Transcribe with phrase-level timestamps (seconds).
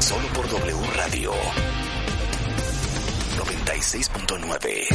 [0.00, 1.32] Solo por W Radio
[3.38, 4.86] 96.9.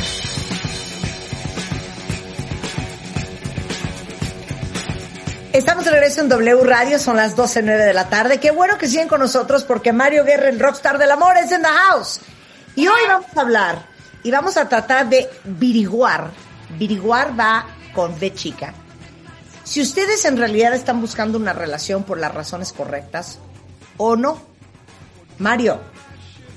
[5.51, 8.39] Estamos de regreso en W Radio, son las 12.09 de la tarde.
[8.39, 11.63] Qué bueno que siguen con nosotros porque Mario Guerra, el rockstar del amor, es en
[11.63, 12.21] the house.
[12.75, 13.81] Y hoy vamos a hablar
[14.21, 16.29] y vamos a tratar de viriguar.
[16.77, 18.75] Viriguar va con B chica.
[19.69, 23.37] Si ustedes en realidad están buscando una relación por las razones correctas
[23.97, 24.41] o no.
[25.37, 25.79] Mario.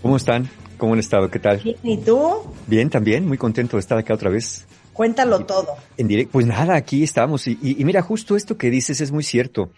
[0.01, 0.49] ¿Cómo están?
[0.79, 1.31] ¿Cómo han estado?
[1.31, 1.59] ¿Qué tal?
[1.59, 2.43] Bien, ¿Y tú?
[2.67, 4.67] Bien, también, muy contento de estar acá otra vez.
[4.95, 5.77] Cuéntalo todo.
[5.99, 7.47] En directo, pues nada, aquí estamos.
[7.47, 9.71] Y, y, mira, justo esto que dices es muy cierto.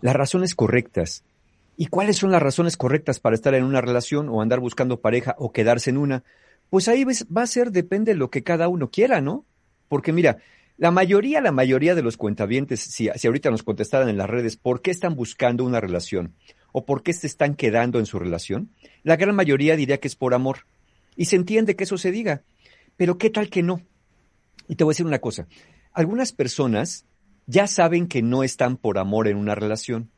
[0.00, 1.24] Las razones correctas.
[1.76, 5.34] ¿Y cuáles son las razones correctas para estar en una relación o andar buscando pareja
[5.36, 6.24] o quedarse en una?
[6.70, 9.44] Pues ahí va a ser, depende de lo que cada uno quiera, ¿no?
[9.90, 10.38] Porque mira,
[10.76, 14.56] la mayoría, la mayoría de los cuentavientes, si, si ahorita nos contestaran en las redes,
[14.56, 16.34] ¿por qué están buscando una relación?
[16.72, 18.70] ¿O por qué se están quedando en su relación?
[19.02, 20.66] La gran mayoría diría que es por amor.
[21.16, 22.42] Y se entiende que eso se diga.
[22.96, 23.82] Pero ¿qué tal que no?
[24.68, 25.46] Y te voy a decir una cosa.
[25.92, 27.04] Algunas personas
[27.46, 30.10] ya saben que no están por amor en una relación,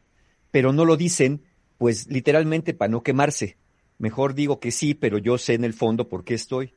[0.50, 1.42] pero no lo dicen,
[1.78, 3.56] pues literalmente para no quemarse.
[3.98, 6.74] Mejor digo que sí, pero yo sé en el fondo por qué estoy.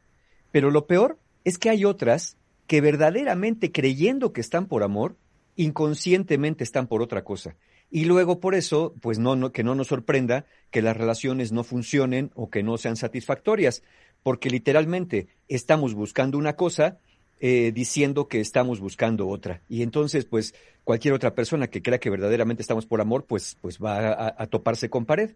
[0.52, 5.16] Pero lo peor es que hay otras que verdaderamente creyendo que están por amor,
[5.56, 7.56] inconscientemente están por otra cosa.
[7.90, 11.64] Y luego por eso, pues no, no, que no nos sorprenda que las relaciones no
[11.64, 13.82] funcionen o que no sean satisfactorias,
[14.24, 17.00] porque literalmente estamos buscando una cosa
[17.40, 19.62] eh, diciendo que estamos buscando otra.
[19.70, 23.80] Y entonces, pues, cualquier otra persona que crea que verdaderamente estamos por amor, pues, pues
[23.80, 25.36] va a, a toparse con pared.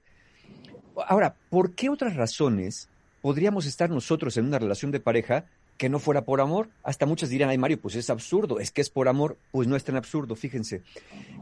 [1.08, 2.90] Ahora, ¿por qué otras razones
[3.22, 5.46] podríamos estar nosotros en una relación de pareja
[5.82, 6.70] que no fuera por amor?
[6.84, 9.76] Hasta muchas dirán, ay Mario, pues es absurdo, es que es por amor, pues no
[9.76, 10.84] es tan absurdo, fíjense.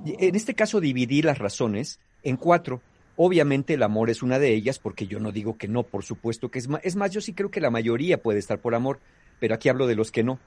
[0.06, 2.82] En este caso dividí las razones en cuatro.
[3.18, 6.50] Obviamente el amor es una de ellas, porque yo no digo que no, por supuesto
[6.50, 6.80] que es más.
[6.86, 9.02] Es más, yo sí creo que la mayoría puede estar por amor,
[9.42, 10.40] pero aquí hablo de los que no.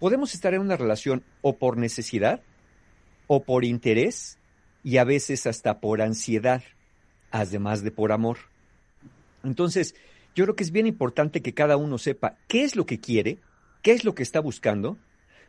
[0.00, 2.40] Podemos estar en una relación o por necesidad,
[3.28, 4.36] o por interés,
[4.82, 6.64] y a veces hasta por ansiedad,
[7.30, 8.38] además de por amor.
[9.44, 9.94] Entonces,
[10.34, 13.38] yo creo que es bien importante que cada uno sepa qué es lo que quiere,
[13.82, 14.96] qué es lo que está buscando,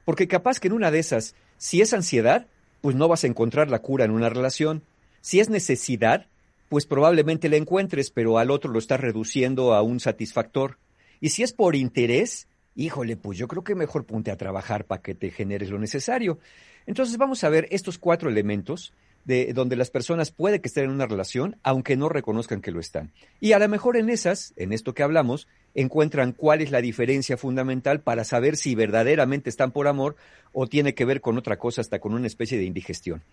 [0.05, 2.47] porque capaz que en una de esas, si es ansiedad,
[2.81, 4.83] pues no vas a encontrar la cura en una relación.
[5.21, 6.27] Si es necesidad,
[6.67, 10.77] pues probablemente la encuentres, pero al otro lo estás reduciendo a un satisfactor.
[11.21, 15.01] Y si es por interés, híjole, pues yo creo que mejor ponte a trabajar para
[15.01, 16.39] que te generes lo necesario.
[16.85, 18.93] Entonces vamos a ver estos cuatro elementos
[19.25, 22.79] de donde las personas puede que estén en una relación, aunque no reconozcan que lo
[22.79, 23.13] están.
[23.39, 27.37] Y a lo mejor en esas, en esto que hablamos, encuentran cuál es la diferencia
[27.37, 30.15] fundamental para saber si verdaderamente están por amor
[30.51, 33.23] o tiene que ver con otra cosa, hasta con una especie de indigestión.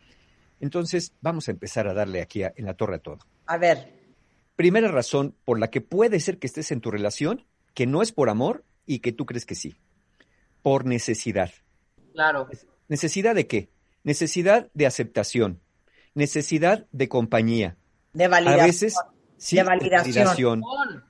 [0.61, 3.19] Entonces, vamos a empezar a darle aquí a, en la torre a todo.
[3.47, 3.99] A ver.
[4.57, 8.13] Primera razón por la que puede ser que estés en tu relación, que no es
[8.13, 9.77] por amor y que tú crees que sí.
[10.63, 11.51] Por necesidad.
[12.13, 12.49] Claro.
[12.89, 13.71] ¿Necesidad de qué?
[14.03, 15.61] Necesidad de aceptación,
[16.21, 17.77] necesidad de compañía.
[18.13, 18.63] De validación.
[18.63, 18.95] A veces,
[19.37, 20.63] sí, de validación.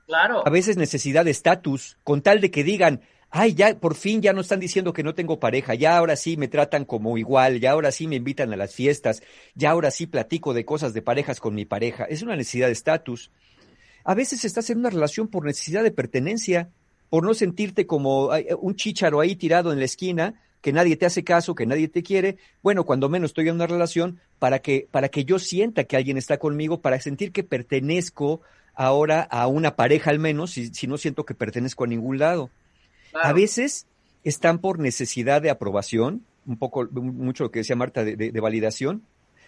[0.07, 0.43] Claro.
[0.47, 4.33] A veces necesidad de estatus, con tal de que digan, ay, ya por fin ya
[4.33, 7.73] no están diciendo que no tengo pareja, ya ahora sí me tratan como igual, ya
[7.73, 9.23] ahora sí me invitan a las fiestas,
[9.55, 12.05] ya ahora sí platico de cosas de parejas con mi pareja.
[12.05, 13.31] Es una necesidad de estatus.
[14.05, 16.71] A veces estás en una relación por necesidad de pertenencia,
[17.11, 21.25] por no sentirte como un chícharo ahí tirado en la esquina, que nadie te hace
[21.25, 25.09] caso, que nadie te quiere, bueno, cuando menos estoy en una relación para que, para
[25.09, 28.41] que yo sienta que alguien está conmigo, para sentir que pertenezco
[28.75, 32.51] ahora a una pareja al menos, si, si no siento que pertenezco a ningún lado.
[33.11, 33.29] Claro.
[33.29, 33.87] A veces
[34.25, 38.41] están por necesidad de aprobación, un poco, mucho lo que decía Marta, de, de, de
[38.41, 39.03] validación,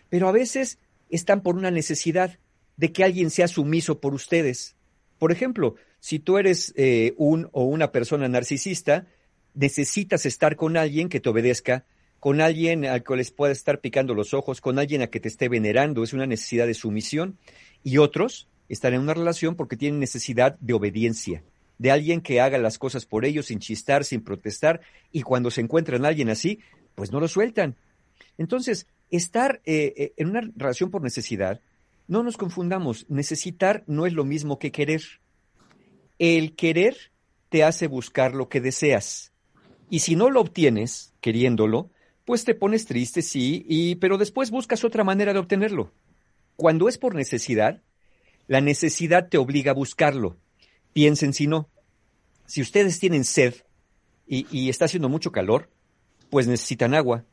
[0.08, 0.78] pero a veces
[1.10, 2.38] están por una necesidad
[2.76, 4.74] de que alguien sea sumiso por ustedes.
[5.18, 9.06] Por ejemplo, si tú eres eh, un o una persona narcisista,
[9.54, 11.84] necesitas estar con alguien que te obedezca,
[12.20, 15.28] con alguien al que les pueda estar picando los ojos, con alguien a que te
[15.28, 17.38] esté venerando, es una necesidad de sumisión.
[17.82, 21.42] Y otros están en una relación porque tienen necesidad de obediencia,
[21.78, 25.60] de alguien que haga las cosas por ellos sin chistar, sin protestar, y cuando se
[25.60, 26.60] encuentran alguien así,
[26.94, 27.76] pues no lo sueltan.
[28.38, 31.60] Entonces, estar eh, en una relación por necesidad,
[32.06, 35.02] no nos confundamos, necesitar no es lo mismo que querer.
[36.18, 36.96] El querer
[37.48, 39.31] te hace buscar lo que deseas.
[39.92, 41.90] Y si no lo obtienes, queriéndolo,
[42.24, 45.92] pues te pones triste, sí, y, pero después buscas otra manera de obtenerlo.
[46.56, 47.82] Cuando es por necesidad,
[48.46, 50.38] la necesidad te obliga a buscarlo.
[50.94, 51.68] Piensen si no.
[52.46, 53.54] Si ustedes tienen sed
[54.26, 55.68] y, y está haciendo mucho calor,
[56.30, 57.26] pues necesitan agua.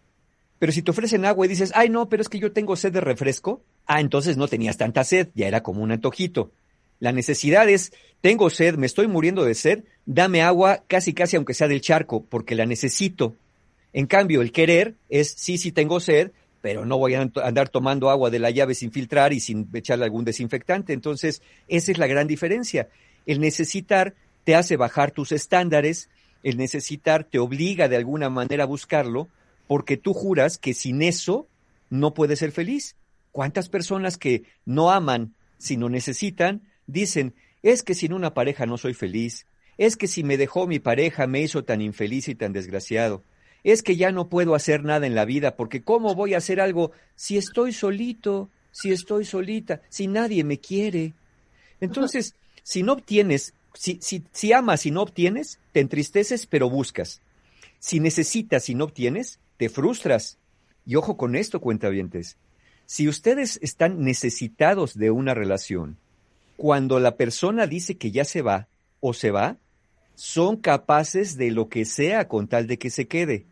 [0.59, 2.91] Pero si te ofrecen agua y dices, ay no, pero es que yo tengo sed
[2.91, 6.51] de refresco, Ah, entonces no tenías tanta sed, ya era como un antojito.
[6.99, 11.53] La necesidad es, tengo sed, me estoy muriendo de sed, dame agua casi casi aunque
[11.53, 13.35] sea del charco, porque la necesito.
[13.93, 16.31] En cambio, el querer es, sí, sí tengo sed,
[16.61, 20.05] pero no voy a andar tomando agua de la llave sin filtrar y sin echarle
[20.05, 20.93] algún desinfectante.
[20.93, 22.89] Entonces, esa es la gran diferencia.
[23.25, 24.13] El necesitar
[24.43, 26.09] te hace bajar tus estándares,
[26.43, 29.29] el necesitar te obliga de alguna manera a buscarlo,
[29.67, 31.47] porque tú juras que sin eso
[31.89, 32.95] no puedes ser feliz.
[33.31, 37.33] ¿Cuántas personas que no aman, sino necesitan, dicen,
[37.63, 39.45] es que sin una pareja no soy feliz,
[39.77, 43.23] es que si me dejó mi pareja me hizo tan infeliz y tan desgraciado,
[43.63, 46.61] es que ya no puedo hacer nada en la vida, porque ¿cómo voy a hacer
[46.61, 51.13] algo si estoy solito, si estoy solita, si nadie me quiere?
[51.81, 57.21] Entonces, si no obtienes, si, si, si amas y no obtienes, te entristeces, pero buscas.
[57.79, 60.37] Si necesitas y no obtienes, te frustras.
[60.85, 62.37] Y ojo con esto, cuentavientes.
[62.85, 65.97] Si ustedes están necesitados de una relación,
[66.59, 68.67] cuando la persona dice que ya se va
[68.99, 69.55] o se va,
[70.15, 73.45] son capaces de lo que sea con tal de que se quede.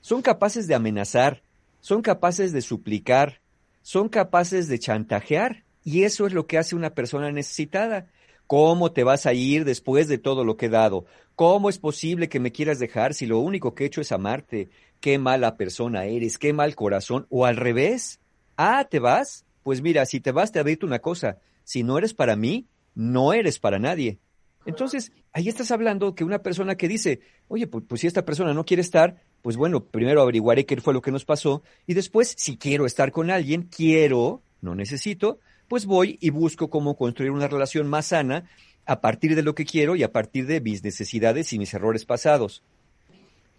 [0.00, 1.44] Son capaces de amenazar,
[1.80, 3.40] son capaces de suplicar,
[3.82, 5.62] son capaces de chantajear.
[5.84, 8.08] Y eso es lo que hace una persona necesitada.
[8.48, 11.06] ¿Cómo te vas a ir después de todo lo que he dado?
[11.36, 14.70] ¿Cómo es posible que me quieras dejar si lo único que he hecho es amarte?
[15.00, 17.28] Qué mala persona eres, qué mal corazón.
[17.30, 18.18] O al revés,
[18.62, 19.46] Ah, ¿te vas?
[19.62, 21.38] Pues mira, si te vas, te advierto una cosa.
[21.70, 24.18] Si no eres para mí, no eres para nadie.
[24.66, 28.52] Entonces, ahí estás hablando que una persona que dice, oye, pues, pues, si esta persona
[28.52, 32.34] no quiere estar, pues bueno, primero averiguaré qué fue lo que nos pasó y después,
[32.36, 35.38] si quiero estar con alguien, quiero, no necesito,
[35.68, 38.50] pues voy y busco cómo construir una relación más sana
[38.84, 42.04] a partir de lo que quiero y a partir de mis necesidades y mis errores
[42.04, 42.64] pasados.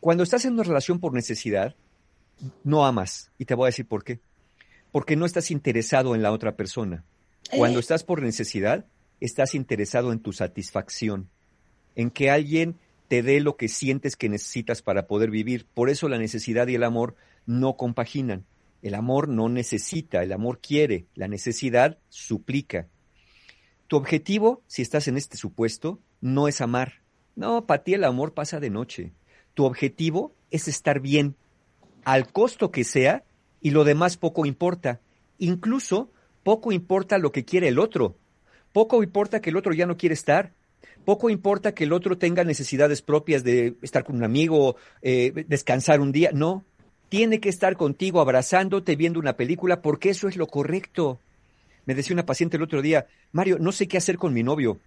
[0.02, 1.78] Cuando estás en una relación por necesidad,
[2.66, 3.32] no amas.
[3.38, 4.20] Y te voy a decir por qué
[4.92, 7.04] porque no estás interesado en la otra persona.
[7.50, 7.82] Cuando eh.
[7.82, 8.86] estás por necesidad,
[9.20, 11.30] estás interesado en tu satisfacción,
[11.96, 12.78] en que alguien
[13.08, 15.66] te dé lo que sientes que necesitas para poder vivir.
[15.74, 17.16] Por eso la necesidad y el amor
[17.46, 18.46] no compaginan.
[18.82, 22.88] El amor no necesita, el amor quiere, la necesidad suplica.
[23.88, 27.02] Tu objetivo, si estás en este supuesto, no es amar.
[27.36, 29.12] No, para ti el amor pasa de noche.
[29.54, 31.36] Tu objetivo es estar bien,
[32.06, 33.24] al costo que sea,
[33.60, 35.02] y lo demás poco importa.
[35.38, 36.12] Incluso
[36.44, 38.16] poco importa lo que quiere el otro.
[38.74, 40.54] Poco importa que el otro ya no quiere estar.
[41.06, 46.00] Poco importa que el otro tenga necesidades propias de estar con un amigo, eh, descansar
[46.00, 46.32] un día.
[46.34, 46.64] No,
[47.10, 51.20] tiene que estar contigo abrazándote, viendo una película, porque eso es lo correcto.
[51.86, 54.80] Me decía una paciente el otro día, Mario, no sé qué hacer con mi novio,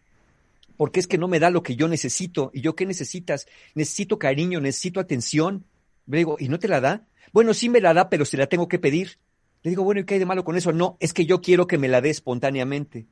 [0.76, 2.50] porque es que no me da lo que yo necesito.
[2.54, 3.46] ¿Y yo qué necesitas?
[3.74, 5.64] Necesito cariño, necesito atención.
[6.06, 7.06] Le digo, ¿y no te la da?
[7.32, 9.18] Bueno, sí me la da, pero se la tengo que pedir.
[9.64, 10.72] Le digo, bueno, ¿y qué hay de malo con eso?
[10.72, 13.06] No, es que yo quiero que me la dé espontáneamente.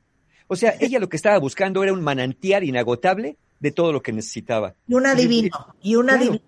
[0.47, 4.13] O sea, ella lo que estaba buscando era un manantial inagotable de todo lo que
[4.13, 4.75] necesitaba.
[4.87, 6.41] Y un adivino, y un adivino.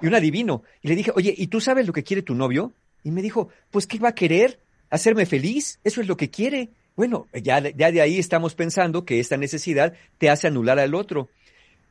[0.00, 0.62] Y un adivino.
[0.80, 2.72] Y le dije, oye, ¿y tú sabes lo que quiere tu novio?
[3.04, 4.58] Y me dijo, pues, ¿qué va a querer?
[4.88, 5.80] ¿Hacerme feliz?
[5.84, 6.70] Eso es lo que quiere.
[6.96, 11.28] Bueno, ya, ya de ahí estamos pensando que esta necesidad te hace anular al otro.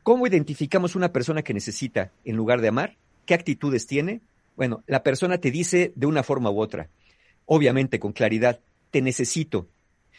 [0.02, 2.96] ¿Cómo identificamos una persona que necesita en lugar de amar?
[3.24, 4.20] ¿Qué actitudes tiene?
[4.56, 6.88] Bueno, la persona te dice de una forma u otra,
[7.46, 8.60] obviamente con claridad,
[8.90, 9.68] te necesito,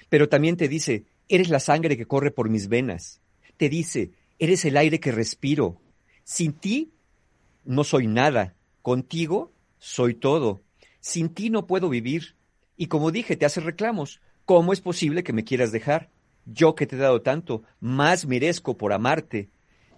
[0.10, 3.22] pero también te dice, eres la sangre que corre por mis venas,
[3.58, 5.82] te dice, eres el aire que respiro,
[6.24, 6.92] sin ti
[7.66, 10.62] no soy nada, contigo soy todo,
[11.00, 12.36] sin ti no puedo vivir.
[12.78, 16.10] Y como dije, te hace reclamos, ¿cómo es posible que me quieras dejar?
[16.46, 19.50] Yo que te he dado tanto, más merezco por amarte,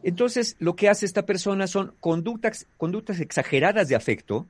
[0.06, 4.48] entonces, lo que hace esta persona son conductas, conductas exageradas de afecto,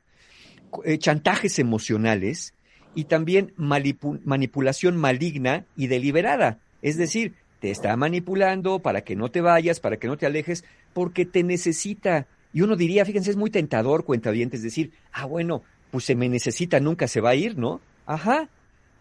[0.84, 2.54] eh, chantajes emocionales
[2.96, 6.60] y también manipulación maligna y deliberada.
[6.82, 10.64] Es decir, te está manipulando para que no te vayas, para que no te alejes,
[10.94, 12.28] porque te necesita.
[12.54, 16.16] Y uno diría, fíjense, es muy tentador, cuenta bien, es decir, ah, bueno, pues se
[16.16, 17.82] me necesita, nunca se va a ir, ¿no?
[18.06, 18.50] Ajá,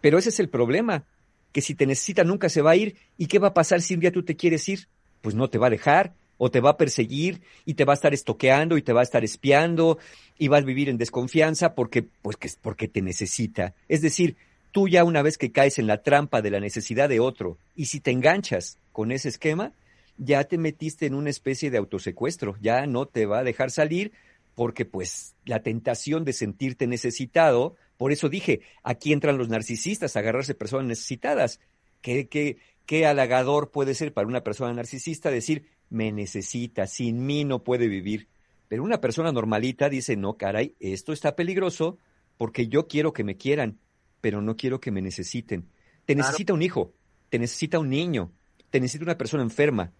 [0.00, 1.04] pero ese es el problema,
[1.52, 2.96] que si te necesita, nunca se va a ir.
[3.16, 4.88] ¿Y qué va a pasar si un día tú te quieres ir?
[5.20, 7.94] Pues no te va a dejar, o te va a perseguir y te va a
[7.94, 9.98] estar estoqueando y te va a estar espiando
[10.38, 13.74] y vas a vivir en desconfianza porque, pues, que, porque te necesita.
[13.88, 14.36] Es decir,
[14.72, 17.86] tú ya una vez que caes en la trampa de la necesidad de otro y
[17.86, 19.72] si te enganchas con ese esquema,
[20.16, 24.12] ya te metiste en una especie de autosecuestro, ya no te va a dejar salir
[24.54, 30.20] porque pues la tentación de sentirte necesitado, por eso dije, aquí entran los narcisistas a
[30.20, 31.60] agarrarse personas necesitadas.
[32.00, 37.44] ¿Qué, qué, qué halagador puede ser para una persona narcisista decir, me necesita, sin mí
[37.44, 38.28] no puede vivir.
[38.68, 41.98] Pero una persona normalita dice, no, caray, esto está peligroso
[42.36, 43.78] porque yo quiero que me quieran,
[44.20, 45.68] pero no quiero que me necesiten.
[46.04, 46.92] Te necesita un hijo,
[47.30, 48.32] te necesita un niño,
[48.70, 49.92] te necesita una persona enferma,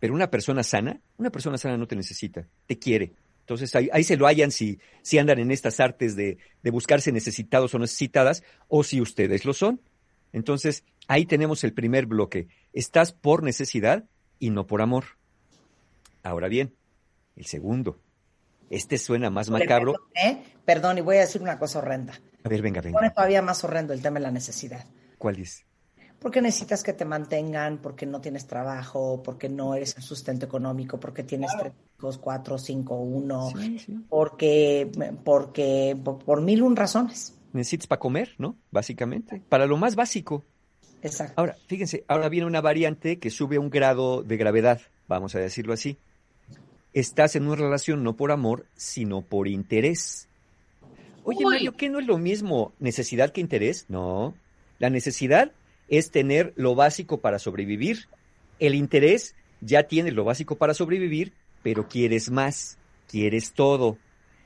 [0.00, 3.12] pero una persona sana, una persona sana no te necesita, te quiere.
[3.40, 7.12] Entonces ahí, ahí se lo hayan si, si andan en estas artes de, de buscarse
[7.12, 9.82] necesitados o necesitadas, o si ustedes lo son.
[10.32, 12.48] Entonces ahí tenemos el primer bloque.
[12.72, 15.04] Estás por necesidad y no por amor.
[16.22, 16.74] Ahora bien,
[17.36, 17.98] el segundo.
[18.70, 19.92] Este suena más macabro.
[19.92, 20.42] Perdón, ¿eh?
[20.64, 22.14] Perdón, y voy a decir una cosa horrenda.
[22.44, 23.10] A ver, venga, Pone venga.
[23.12, 24.84] todavía más horrendo el tema de la necesidad.
[25.18, 25.64] ¿Cuál es?
[26.18, 30.98] Porque necesitas que te mantengan, porque no tienes trabajo, porque no eres el sustento económico,
[31.00, 33.98] porque tienes tres hijos, cuatro, cinco, uno, Sí, sí.
[34.08, 34.90] porque,
[35.24, 37.34] porque, por, por mil un razones.
[37.52, 38.56] Necesitas para comer, ¿no?
[38.70, 39.42] Básicamente.
[39.48, 40.44] Para lo más básico.
[41.02, 41.34] Exacto.
[41.36, 45.72] Ahora, fíjense, ahora viene una variante que sube un grado de gravedad, vamos a decirlo
[45.72, 45.98] así.
[46.94, 50.28] Estás en una relación no por amor, sino por interés.
[51.24, 51.52] Oye, Uy.
[51.54, 53.86] Mario, ¿qué no es lo mismo necesidad que interés?
[53.88, 54.34] No.
[54.78, 55.52] La necesidad
[55.88, 58.08] es tener lo básico para sobrevivir.
[58.58, 61.32] El interés ya tienes lo básico para sobrevivir,
[61.62, 63.96] pero quieres más, quieres todo.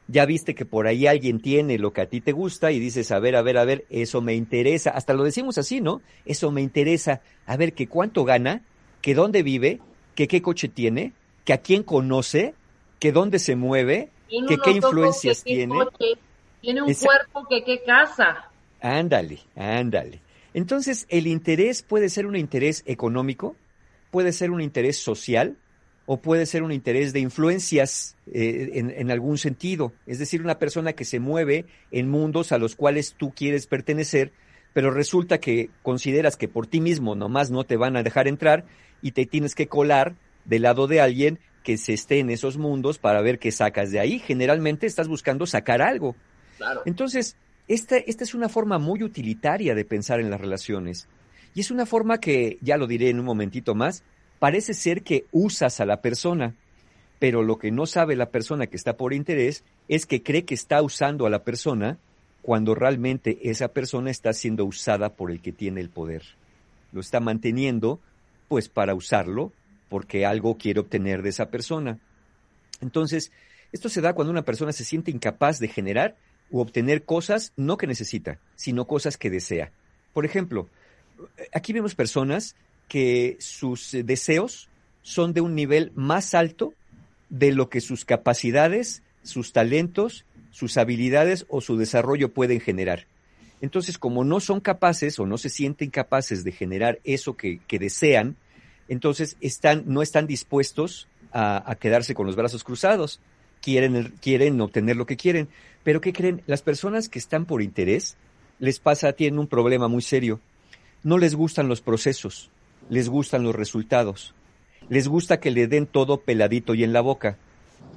[0.09, 3.11] Ya viste que por ahí alguien tiene lo que a ti te gusta y dices,
[3.11, 4.91] a ver, a ver, a ver, eso me interesa.
[4.91, 6.01] Hasta lo decimos así, ¿no?
[6.25, 7.23] Eso me interesa.
[7.45, 8.63] A ver, que cuánto gana,
[9.03, 9.81] que dónde vive,
[10.15, 11.13] que qué coche tiene,
[11.47, 12.53] que a quién conoce,
[12.99, 15.75] que dónde se mueve, Tiene que qué influencias que tiene.
[15.75, 16.15] coche,
[16.61, 18.51] tiene un Esa- cuerpo que qué casa.
[18.81, 20.21] Ándale, ándale.
[20.53, 23.55] Entonces, el interés puede ser un interés económico,
[24.11, 25.57] puede ser un interés social
[26.07, 29.93] o puede ser un interés de influencias eh, en, en algún sentido.
[30.07, 34.33] Es decir, una persona que se mueve en mundos a los cuales tú quieres pertenecer,
[34.73, 38.65] pero resulta que consideras que por ti mismo nomás no te van a dejar entrar
[39.03, 40.15] y te tienes que colar
[40.47, 44.01] del lado de alguien que se esté en esos mundos para ver qué sacas de
[44.01, 44.19] ahí.
[44.21, 46.15] Generalmente estás buscando sacar algo.
[46.57, 46.83] Claro.
[46.87, 47.37] Entonces,
[47.69, 51.09] esta, esta es una forma muy utilitaria de pensar en las relaciones.
[51.55, 54.05] Y es una forma que, ya lo diré en un momentito más,
[54.39, 56.55] parece ser que usas a la persona,
[57.19, 60.55] pero lo que no sabe la persona que está por interés es que cree que
[60.55, 61.99] está usando a la persona
[62.43, 66.23] cuando realmente esa persona está siendo usada por el que tiene el poder.
[66.93, 67.99] Lo está manteniendo,
[68.49, 69.53] pues, para usarlo,
[69.89, 71.99] porque algo quiere obtener de esa persona.
[72.81, 73.33] Entonces,
[73.73, 76.17] esto se da cuando una persona se siente incapaz de generar
[76.51, 79.73] u obtener cosas no que necesita, sino cosas que desea.
[80.13, 80.69] Por ejemplo,
[81.53, 82.57] aquí vemos personas
[82.89, 84.69] que sus eh, deseos
[85.03, 86.75] son de un nivel más alto
[87.29, 93.07] de lo que sus capacidades, sus talentos, sus habilidades o su desarrollo pueden generar.
[93.61, 97.79] Entonces, como no son capaces o no se sienten capaces de generar eso que, que
[97.79, 98.37] desean,
[98.89, 103.21] entonces están, no están dispuestos a, a quedarse con los brazos cruzados.
[103.61, 105.49] Quieren, quieren obtener lo que quieren.
[105.83, 106.43] Pero ¿qué creen?
[106.47, 108.17] Las personas que están por interés
[108.59, 110.41] les pasa, tienen un problema muy serio.
[111.03, 112.51] No les gustan los procesos,
[112.89, 114.35] les gustan los resultados.
[114.89, 117.39] Les gusta que le den todo peladito y en la boca.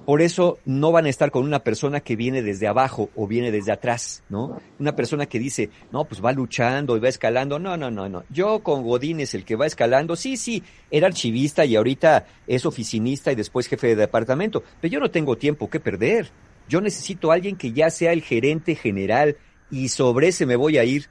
[0.05, 3.51] Por eso no van a estar con una persona que viene desde abajo o viene
[3.51, 4.59] desde atrás, ¿no?
[4.79, 7.59] Una persona que dice, no, pues va luchando y va escalando.
[7.59, 8.23] No, no, no, no.
[8.31, 10.15] Yo con Godín es el que va escalando.
[10.15, 14.63] Sí, sí, era archivista y ahorita es oficinista y después jefe de departamento.
[14.81, 16.31] Pero yo no tengo tiempo que perder.
[16.67, 19.37] Yo necesito a alguien que ya sea el gerente general
[19.69, 21.05] y sobre ese me voy a ir.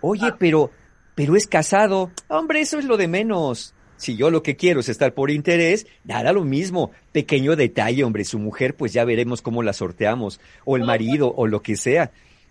[0.00, 0.70] Oye, pero,
[1.14, 2.10] pero es casado.
[2.28, 3.73] Hombre, eso es lo de menos.
[3.96, 6.90] Si yo lo que quiero es estar por interés, dará lo mismo.
[7.12, 10.40] Pequeño detalle, hombre, su mujer, pues ya veremos cómo la sorteamos.
[10.64, 12.10] O el marido, o lo que sea.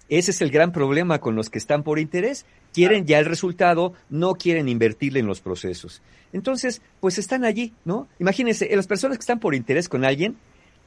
[0.09, 2.45] Ese es el gran problema con los que están por interés.
[2.73, 6.01] Quieren ya el resultado, no quieren invertirle en los procesos.
[6.33, 8.07] Entonces, pues están allí, ¿no?
[8.19, 10.35] Imagínense, las personas que están por interés con alguien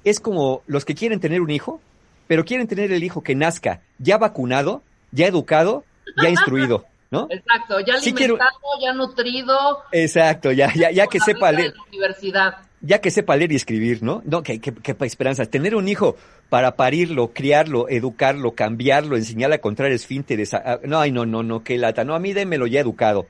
[0.05, 1.81] es como los que quieren tener un hijo,
[2.27, 4.83] pero quieren tener el hijo que nazca ya vacunado,
[5.13, 5.85] ya educado,
[6.23, 7.29] ya instruido, ¿no?
[7.31, 9.83] Exacto, ya Sí alimentado, quiero- ya nutrido.
[9.93, 12.55] Exacto, ya, ya, ya que sepa leer, la universidad.
[12.81, 14.23] ya que sepa leer y escribir, ¿no?
[14.25, 15.47] No, qué, qué, qué esperanza.
[15.47, 16.17] Tener un hijo
[16.49, 20.55] para parirlo, criarlo, educarlo, cambiarlo, enseñarle a encontrar esfínteres.
[20.55, 22.05] a- a- no, ay, no, no, no, qué lata.
[22.05, 23.27] No, a mí démelo ya educado.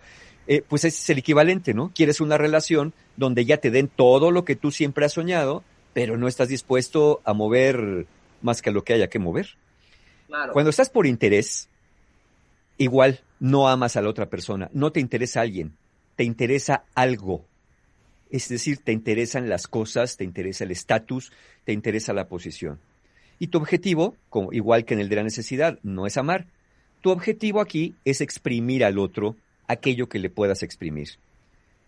[0.49, 1.91] Eh, pues ese es el equivalente, ¿no?
[1.95, 6.17] Quieres una relación donde ya te den todo lo que tú siempre has soñado, pero
[6.17, 8.07] no estás dispuesto a mover
[8.43, 9.57] más que lo que haya que mover.
[10.29, 10.53] Claro.
[10.53, 11.69] Cuando estás por interés,
[12.79, 15.77] igual no amas a la otra persona, no te interesa alguien,
[16.17, 17.45] te interesa algo.
[18.31, 21.33] Es decir, te interesan las cosas, te interesa el estatus,
[21.65, 22.81] te interesa la posición.
[23.39, 26.47] Y tu objetivo, como, igual que en el de la necesidad, no es amar.
[27.03, 29.37] Tu objetivo aquí es exprimir al otro
[29.69, 31.11] aquello que le puedas exprimir.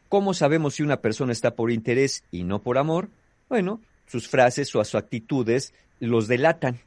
[0.08, 3.08] ¿Cómo sabemos si una persona está por interés y no por amor?
[3.48, 6.80] Bueno, sus frases o sus actitudes los delatan.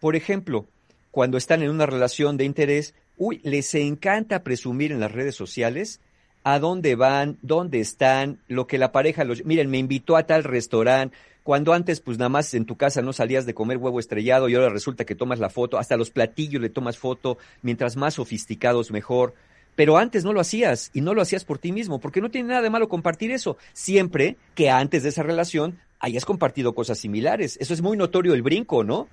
[0.00, 0.66] Por ejemplo,
[1.10, 6.00] cuando están en una relación de interés, uy, les encanta presumir en las redes sociales
[6.42, 9.44] a dónde van, dónde están, lo que la pareja los...
[9.44, 13.12] Miren, me invitó a tal restaurante, cuando antes pues nada más en tu casa no
[13.12, 16.60] salías de comer huevo estrellado y ahora resulta que tomas la foto, hasta los platillos
[16.60, 19.34] le tomas foto, mientras más sofisticados mejor.
[19.74, 22.48] Pero antes no lo hacías y no lo hacías por ti mismo, porque no tiene
[22.50, 27.56] nada de malo compartir eso, siempre que antes de esa relación hayas compartido cosas similares.
[27.60, 29.08] Eso es muy notorio el brinco, ¿no?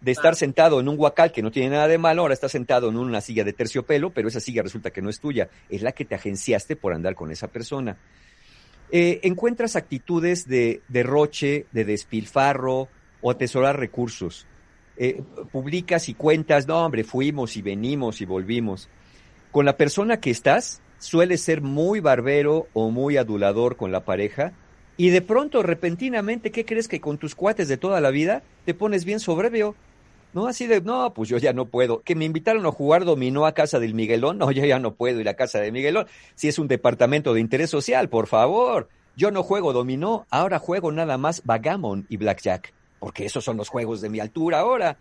[0.00, 2.88] De estar sentado en un huacal que no tiene nada de malo, ahora estás sentado
[2.88, 5.92] en una silla de terciopelo, pero esa silla resulta que no es tuya, es la
[5.92, 7.96] que te agenciaste por andar con esa persona.
[8.90, 12.88] Eh, encuentras actitudes de derroche, de despilfarro
[13.20, 14.46] o atesorar recursos.
[14.96, 18.88] Eh, publicas y cuentas, no hombre, fuimos y venimos y volvimos.
[19.50, 24.52] Con la persona que estás, suele ser muy barbero o muy adulador con la pareja,
[24.96, 28.74] y de pronto, repentinamente, ¿qué crees que con tus cuates de toda la vida te
[28.74, 29.76] pones bien soberbio?
[30.34, 30.46] ¿No?
[30.46, 32.02] Así de, no, pues yo ya no puedo.
[32.02, 34.38] Que me invitaron a jugar dominó a casa del Miguelón.
[34.38, 36.06] No, yo ya no puedo ir a casa de Miguelón.
[36.34, 38.88] Si es un departamento de interés social, por favor.
[39.16, 42.72] Yo no juego dominó, ahora juego nada más Bagamon y Blackjack.
[43.00, 44.98] Porque esos son los juegos de mi altura ahora.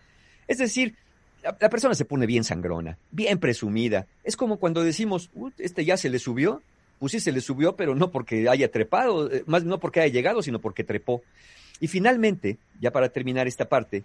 [0.48, 0.96] Es decir,
[1.44, 4.08] la, la persona se pone bien sangrona, bien presumida.
[4.24, 6.62] Es como cuando decimos, "Uh, este ya se le subió
[7.00, 10.14] pues sí se le subió, pero no porque haya trepado, eh, más no porque haya
[10.14, 11.22] llegado, sino porque trepó.
[11.80, 14.04] Y finalmente, ya para terminar esta parte,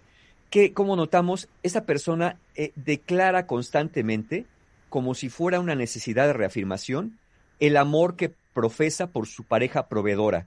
[0.53, 4.45] que como notamos, esa persona eh, declara constantemente,
[4.87, 7.17] como si fuera una necesidad de reafirmación,
[7.59, 10.45] el amor que profesa por su pareja proveedora.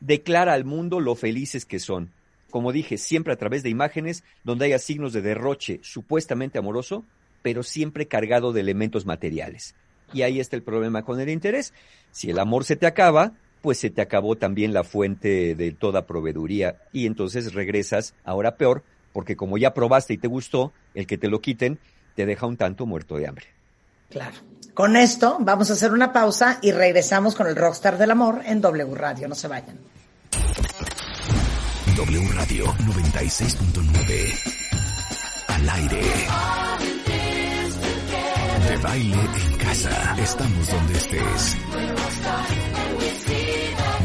[0.00, 2.10] Declara al mundo lo felices que son.
[2.50, 7.04] Como dije, siempre a través de imágenes donde haya signos de derroche supuestamente amoroso,
[7.42, 9.76] pero siempre cargado de elementos materiales.
[10.12, 11.72] Y ahí está el problema con el interés.
[12.10, 16.08] Si el amor se te acaba, pues se te acabó también la fuente de toda
[16.08, 18.82] proveeduría y entonces regresas ahora peor,
[19.14, 21.78] porque como ya probaste y te gustó, el que te lo quiten
[22.16, 23.46] te deja un tanto muerto de hambre.
[24.10, 24.34] Claro.
[24.74, 28.60] Con esto vamos a hacer una pausa y regresamos con el Rockstar del Amor en
[28.60, 29.28] W Radio.
[29.28, 29.78] No se vayan.
[31.96, 35.46] W Radio 96.9.
[35.46, 36.02] Al aire.
[38.68, 40.16] De baile en casa.
[40.18, 41.56] Estamos donde estés.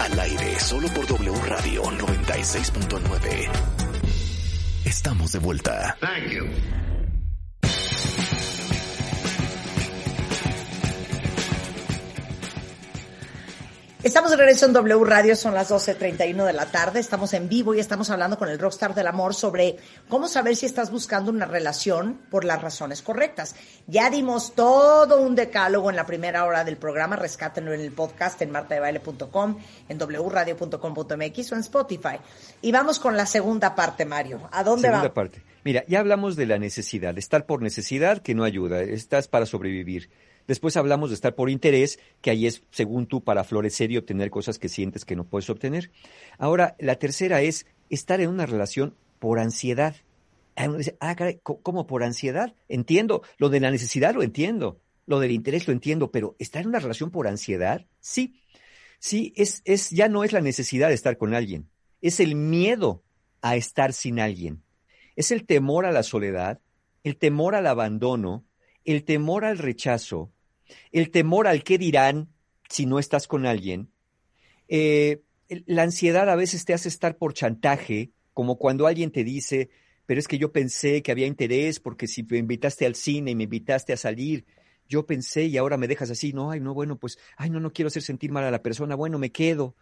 [0.00, 3.50] Al aire solo por W Radio 96.9.
[4.86, 5.96] Estamos de vuelta.
[14.02, 17.74] Estamos de regreso en W Radio, son las 12.31 de la tarde, estamos en vivo
[17.74, 19.76] y estamos hablando con el Rockstar del Amor sobre
[20.08, 23.54] cómo saber si estás buscando una relación por las razones correctas.
[23.86, 28.40] Ya dimos todo un decálogo en la primera hora del programa, rescátenlo en el podcast
[28.40, 29.58] en martadebaile.com,
[29.90, 32.16] en wradio.com.mx o en Spotify.
[32.62, 34.48] Y vamos con la segunda parte, Mario.
[34.50, 35.42] ¿A dónde Segunda parte.
[35.62, 40.08] Mira, ya hablamos de la necesidad, estar por necesidad que no ayuda, estás para sobrevivir.
[40.50, 44.30] Después hablamos de estar por interés, que ahí es, según tú, para florecer y obtener
[44.30, 45.92] cosas que sientes que no puedes obtener.
[46.38, 49.94] Ahora, la tercera es estar en una relación por ansiedad.
[50.56, 52.52] Ah, caray, ¿co- ¿cómo por ansiedad?
[52.68, 56.70] Entiendo, lo de la necesidad lo entiendo, lo del interés lo entiendo, pero ¿estar en
[56.70, 57.86] una relación por ansiedad?
[58.00, 58.42] Sí,
[58.98, 61.70] sí, es, es, ya no es la necesidad de estar con alguien,
[62.02, 63.04] es el miedo
[63.40, 64.64] a estar sin alguien,
[65.14, 66.58] es el temor a la soledad,
[67.04, 68.44] el temor al abandono,
[68.84, 70.32] el temor al rechazo,
[70.92, 72.28] el temor al qué dirán
[72.68, 73.90] si no estás con alguien.
[74.68, 75.22] Eh,
[75.66, 79.70] la ansiedad a veces te hace estar por chantaje, como cuando alguien te dice,
[80.06, 83.34] pero es que yo pensé que había interés porque si me invitaste al cine y
[83.34, 84.46] me invitaste a salir,
[84.88, 87.72] yo pensé y ahora me dejas así, no, ay, no, bueno, pues, ay, no, no
[87.72, 89.76] quiero hacer sentir mal a la persona, bueno, me quedo,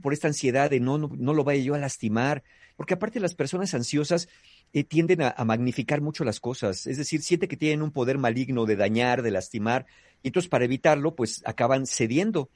[0.00, 2.42] Por esta ansiedad de no, no, no lo vaya yo a lastimar,
[2.76, 4.28] porque aparte las personas ansiosas
[4.72, 8.18] eh, tienden a, a magnificar mucho las cosas, es decir, siente que tienen un poder
[8.18, 9.86] maligno de dañar, de lastimar,
[10.22, 12.48] y entonces para evitarlo, pues acaban cediendo.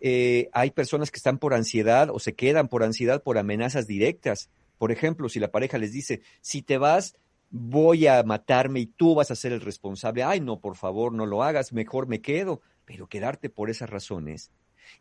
[0.00, 4.48] Eh, hay personas que están por ansiedad o se quedan por ansiedad por amenazas directas.
[4.78, 7.16] Por ejemplo, si la pareja les dice, si te vas,
[7.50, 10.22] voy a matarme y tú vas a ser el responsable.
[10.22, 12.62] Ay, no, por favor, no lo hagas, mejor me quedo.
[12.86, 14.50] Pero quedarte por esas razones.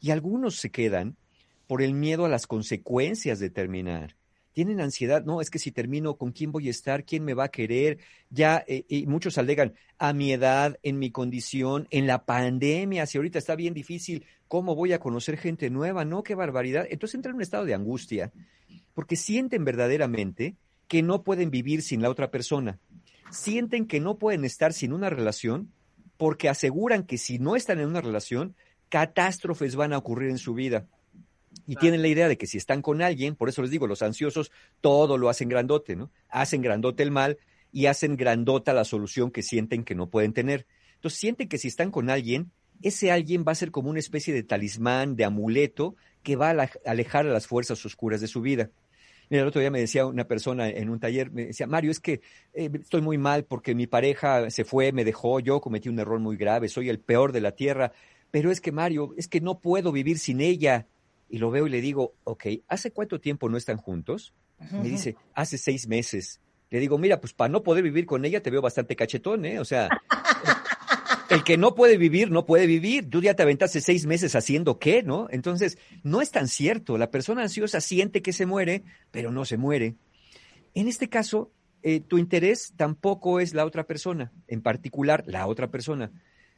[0.02, 1.16] Y algunos se quedan
[1.70, 4.16] por el miedo a las consecuencias de terminar.
[4.54, 7.06] tienen ansiedad, no, es que si termino, ¿con quién voy a estar?
[7.06, 8.00] ¿Quién me va a querer?
[8.32, 13.20] Ya, eh, y muchos alegan, a mi edad, en mi condición, en la pandemia, si
[13.20, 16.06] ahorita está bien difícil, ¿cómo voy a conocer gente nueva?
[16.06, 16.88] No, qué barbaridad.
[16.90, 18.32] Entonces entran en un estado de angustia,
[18.96, 20.56] porque sienten verdaderamente
[20.88, 22.80] que no pueden vivir sin la otra persona.
[23.30, 25.72] Sienten que no pueden estar sin una relación
[26.18, 28.56] porque aseguran que si no están en una relación,
[28.90, 30.88] catástrofes van a ocurrir en su vida.
[31.68, 34.02] Y tienen la idea de que si están con alguien, por eso les digo, los
[34.02, 36.12] ansiosos todo lo hacen grandote, ¿no?
[36.30, 37.38] Hacen grandote el mal
[37.72, 40.66] y hacen grandota la solución que sienten que no pueden tener.
[40.96, 44.34] Entonces sienten que si están con alguien, ese alguien va a ser como una especie
[44.34, 48.70] de talismán, de amuleto, que va a alejar a las fuerzas oscuras de su vida.
[49.30, 52.00] Mira, el otro día me decía una persona en un taller, me decía, Mario, es
[52.00, 52.22] que
[52.54, 56.20] eh, estoy muy mal porque mi pareja se fue, me dejó, yo cometí un error
[56.20, 57.92] muy grave, soy el peor de la tierra,
[58.32, 60.88] pero es que Mario, es que no puedo vivir sin ella.
[61.30, 64.34] Y lo veo y le digo, ok, ¿hace cuánto tiempo no están juntos?
[64.72, 66.42] Me dice, hace seis meses.
[66.70, 69.60] Le digo, mira, pues para no poder vivir con ella te veo bastante cachetón, ¿eh?
[69.60, 69.90] O sea,
[71.30, 73.10] el que no puede vivir, no puede vivir.
[73.10, 75.28] Tú ya te aventaste seis meses haciendo qué, ¿no?
[75.32, 76.98] Entonces, no es tan cierto.
[76.98, 79.96] La persona ansiosa siente que se muere, pero no se muere.
[80.74, 85.72] En este caso, eh, tu interés tampoco es la otra persona, en particular la otra
[85.72, 86.12] persona.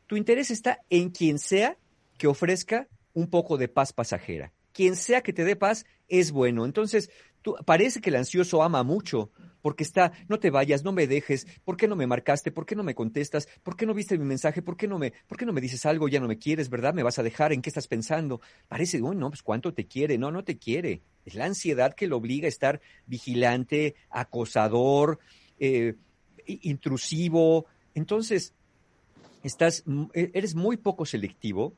[0.07, 1.77] Tu interés está en quien sea
[2.17, 4.51] que ofrezca un poco de paz pasajera.
[4.73, 6.65] Quien sea que te dé paz es bueno.
[6.65, 7.09] Entonces,
[7.41, 9.31] tú, parece que el ansioso ama mucho,
[9.61, 12.51] porque está, no te vayas, no me dejes, ¿por qué no me marcaste?
[12.51, 13.47] ¿Por qué no me contestas?
[13.63, 14.61] ¿Por qué no viste mi mensaje?
[14.61, 16.07] ¿Por qué no me, por qué no me dices algo?
[16.07, 16.93] Ya no me quieres, ¿verdad?
[16.93, 17.53] ¿Me vas a dejar?
[17.53, 18.41] ¿En qué estás pensando?
[18.67, 20.17] Parece, uy, no, pues cuánto te quiere.
[20.17, 21.03] No, no te quiere.
[21.25, 25.19] Es la ansiedad que lo obliga a estar vigilante, acosador,
[25.59, 25.95] eh,
[26.45, 27.67] intrusivo.
[27.93, 28.55] Entonces,
[29.43, 31.75] estás, e- eres muy poco selectivo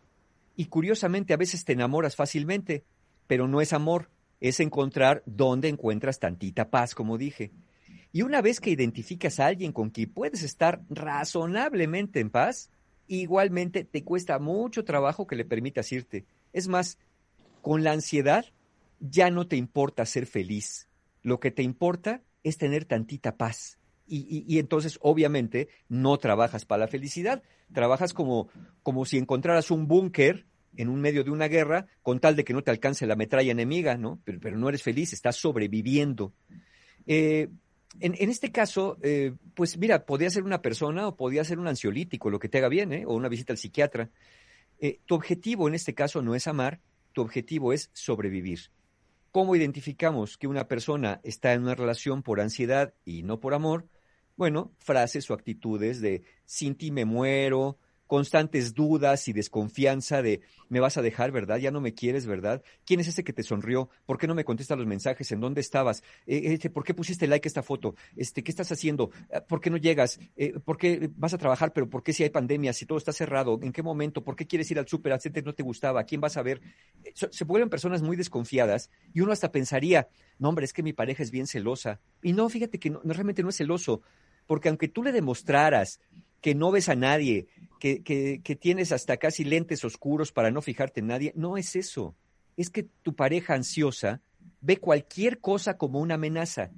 [0.55, 2.83] y curiosamente a veces te enamoras fácilmente,
[3.27, 7.51] pero no es amor, es encontrar dónde encuentras tantita paz, como dije.
[8.11, 12.69] Y una vez que identificas a alguien con quien puedes estar razonablemente en paz,
[13.07, 16.25] igualmente te cuesta mucho trabajo que le permitas irte.
[16.51, 16.97] Es más,
[17.61, 18.45] con la ansiedad
[18.99, 20.87] ya no te importa ser feliz.
[21.21, 23.79] Lo que te importa es tener tantita paz.
[24.05, 27.41] Y, y- y entonces, obviamente, no trabajas para la felicidad.
[27.73, 28.49] Trabajas como,
[28.81, 32.53] como si encontraras un búnker en un medio de una guerra con tal de que
[32.53, 34.19] no te alcance la metralla enemiga, ¿no?
[34.23, 36.33] Pero, pero no eres feliz, estás sobreviviendo.
[37.05, 37.49] Eh,
[37.99, 42.31] en, este caso, eh, pues mira, podría ser una persona o podría ser un ansiolítico,
[42.31, 43.05] lo que te haga bien, ¿eh?
[43.05, 44.09] O una visita al psiquiatra.
[45.05, 46.81] Tu objetivo en este caso no es amar,
[47.13, 48.71] tu objetivo es sobrevivir.
[49.31, 53.87] ¿Cómo identificamos que una persona está en una relación por ansiedad y no por amor?
[54.35, 60.79] Bueno, frases o actitudes de sin ti me muero, constantes dudas y desconfianza de me
[60.79, 61.57] vas a dejar, ¿verdad?
[61.57, 62.63] Ya no me quieres, ¿verdad?
[62.85, 63.89] ¿Quién es ese que te sonrió?
[64.05, 65.31] ¿Por qué no me contestas los mensajes?
[65.31, 66.03] ¿En dónde estabas?
[66.25, 67.95] Eh, este, ¿Por qué pusiste like a esta foto?
[68.15, 69.11] Este, ¿Qué estás haciendo?
[69.31, 70.19] Ah, ¿Por qué no llegas?
[70.35, 71.73] Eh, ¿Por qué vas a trabajar?
[71.73, 72.73] ¿Pero por qué si hay pandemia?
[72.73, 74.23] Si todo está cerrado, ¿en qué momento?
[74.23, 75.13] ¿Por qué quieres ir al súper?
[75.13, 76.01] Antes no te gustaba?
[76.01, 76.61] ¿A quién vas a ver?
[77.03, 80.07] Eh, Se vuelven personas muy desconfiadas y uno hasta pensaría,
[80.39, 81.99] no, hombre, es que mi pareja es bien celosa.
[82.21, 84.01] Y no, fíjate que no, realmente no es celoso,
[84.45, 85.99] porque aunque tú le demostraras
[86.41, 87.47] que no ves a nadie,
[87.79, 92.15] que, que, tienes hasta casi lentes oscuros para no fijarte en nadie, no es eso.
[92.55, 94.21] Es que tu pareja ansiosa
[94.61, 96.71] ve cualquier cosa como una amenaza,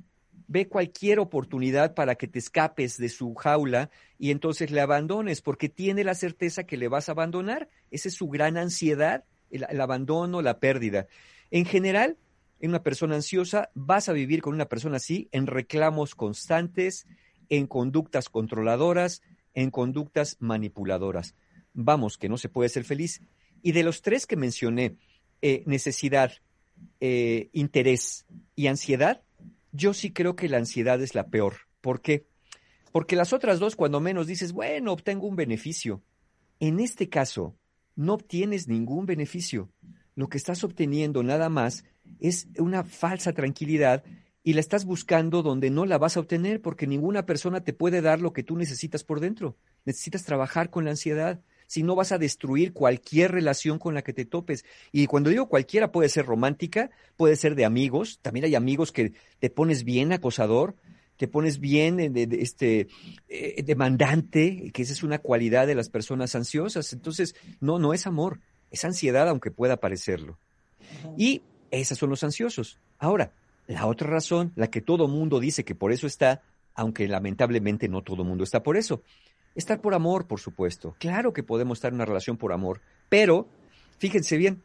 [0.47, 5.69] ve cualquier oportunidad para que te escapes de su jaula y entonces le abandones, porque
[5.69, 7.69] tiene la certeza que le vas a abandonar.
[7.91, 11.07] Esa es su gran ansiedad, el abandono, la pérdida.
[11.51, 12.17] En general,
[12.59, 17.05] en una persona ansiosa, vas a vivir con una persona así en reclamos constantes,
[17.49, 19.21] en conductas controladoras,
[19.53, 21.35] en conductas manipuladoras.
[21.73, 23.21] Vamos, que no se puede ser feliz.
[23.61, 24.95] Y de los tres que mencioné,
[25.41, 26.33] eh, necesidad,
[26.99, 29.21] eh, interés y ansiedad,
[29.71, 31.55] yo sí creo que la ansiedad es la peor.
[31.81, 32.25] ¿Por qué?
[32.91, 36.01] Porque las otras dos, cuando menos dices, bueno, obtengo un beneficio.
[36.59, 37.55] En este caso,
[37.95, 39.69] no obtienes ningún beneficio.
[40.15, 41.83] Lo que estás obteniendo nada más
[42.19, 44.03] es una falsa tranquilidad
[44.45, 48.01] y la estás buscando donde no la vas a obtener porque ninguna persona te puede
[48.01, 49.57] dar lo que tú necesitas por dentro.
[49.85, 51.41] Necesitas trabajar con la ansiedad.
[51.65, 54.63] Si no vas a destruir cualquier relación con la que te topes.
[54.91, 58.19] Y cuando digo cualquiera puede ser romántica, puede ser de amigos.
[58.21, 60.75] También hay amigos que te pones bien acosador,
[61.17, 62.87] te pones bien eh, este
[63.27, 66.93] eh, demandante, que esa es una cualidad de las personas ansiosas.
[66.93, 70.37] Entonces, no, no es amor, es ansiedad, aunque pueda parecerlo.
[71.17, 72.79] Y esos son los ansiosos.
[72.99, 73.33] Ahora,
[73.67, 76.41] la otra razón, la que todo mundo dice que por eso está,
[76.75, 79.01] aunque lamentablemente no todo mundo está por eso.
[79.55, 80.95] Estar por amor, por supuesto.
[80.99, 83.47] Claro que podemos estar en una relación por amor, pero
[83.97, 84.61] fíjense bien,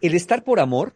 [0.00, 0.94] el estar por amor,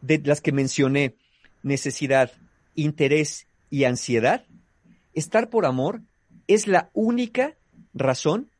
[0.00, 1.14] de las que mencioné,
[1.62, 2.32] necesidad,
[2.74, 4.44] interés y ansiedad,
[5.14, 6.02] estar por amor
[6.48, 7.56] es la única
[7.94, 8.50] razón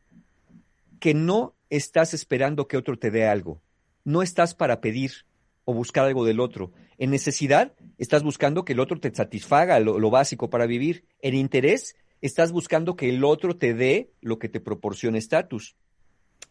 [1.01, 3.61] que no estás esperando que otro te dé algo.
[4.05, 5.27] No estás para pedir
[5.65, 6.73] o buscar algo del otro.
[6.99, 11.05] En necesidad, estás buscando que el otro te satisfaga lo, básico para vivir.
[11.21, 15.77] En interés, estás buscando que el otro te dé lo que te proporciona estatus.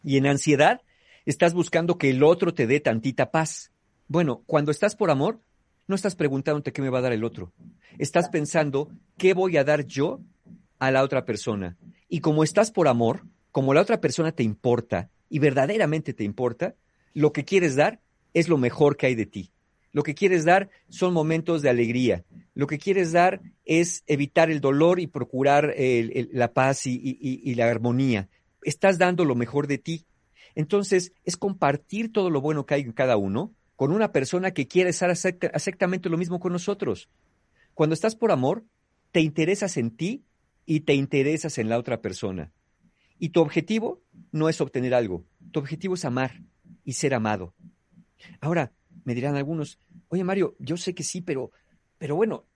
[0.02, 0.80] Y en ansiedad,
[1.26, 3.72] estás buscando que el otro te dé tantita paz.
[4.08, 5.40] Bueno, cuando estás por amor,
[5.86, 7.52] no estás preguntándote qué me va a dar el otro.
[7.98, 10.20] Estás pensando qué voy a dar yo
[10.78, 11.76] a la otra persona.
[12.08, 16.74] Y como estás por amor, como la otra persona te importa y verdaderamente te importa,
[17.14, 18.00] lo que quieres dar
[18.34, 19.52] es lo mejor que hay de ti.
[19.92, 22.24] Lo que quieres dar son momentos de alegría.
[22.54, 27.68] Lo que quieres dar es evitar el dolor y procurar la paz y, y- la
[27.68, 28.28] armonía.
[28.62, 30.06] Estás dando lo mejor de ti.
[30.54, 34.66] Entonces, es compartir todo lo bueno que hay en cada uno con una persona que
[34.66, 37.08] quiere exacta- exactamente lo mismo con nosotros.
[37.74, 38.64] Cuando estás por amor,
[39.12, 40.24] te interesas en ti
[40.64, 42.50] y te interesas en la otra persona.
[43.18, 46.40] Y tu objetivo no es obtener algo, tu objetivo es amar
[46.84, 47.54] y ser amado.
[48.40, 48.72] Ahora,
[49.04, 51.50] me dirán algunos, oye Mario, yo sé que sí, pero,
[51.98, 52.46] pero bueno,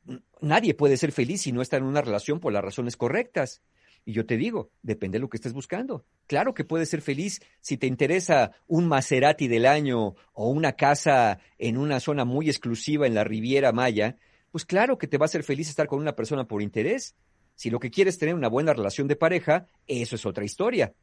[0.40, 3.62] nadie puede ser feliz si no está en una relación por las razones correctas.
[4.05, 6.05] Y yo te digo, depende de lo que estés buscando.
[6.29, 11.40] Claro que puedes ser feliz si te interesa un Maserati del año o una casa
[11.59, 14.16] en una zona muy exclusiva en la Riviera Maya,
[14.52, 17.16] pues claro que te va a hacer feliz estar con una persona por interés.
[17.57, 20.94] Si lo que quieres es tener una buena relación de pareja, eso es otra historia.